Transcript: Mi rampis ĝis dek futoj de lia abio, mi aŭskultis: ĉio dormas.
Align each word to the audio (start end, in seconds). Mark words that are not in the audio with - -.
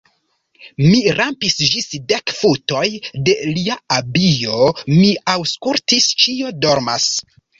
Mi 0.83 1.01
rampis 1.17 1.57
ĝis 1.73 1.89
dek 2.11 2.33
futoj 2.37 2.87
de 3.29 3.35
lia 3.57 3.77
abio, 3.99 4.63
mi 4.95 5.13
aŭskultis: 5.37 6.11
ĉio 6.25 6.53
dormas. 6.65 7.07